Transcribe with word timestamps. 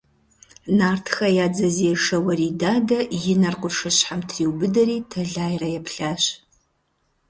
Нартхэ 0.77 1.27
я 1.43 1.47
дзэзешэ 1.53 2.17
Уэрий 2.25 2.53
Дадэ 2.59 2.99
и 3.17 3.33
нэр 3.41 3.55
къуршыщхьэм 3.61 4.21
триубыдэри 4.29 4.97
тэлайрэ 5.11 5.69
еплъащ. 5.79 6.23